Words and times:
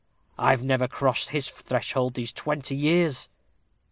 I've 0.39 0.63
never 0.63 0.87
crossed 0.87 1.29
his 1.29 1.47
threshold 1.47 2.15
these 2.15 2.33
twenty 2.33 2.75
years. 2.75 3.29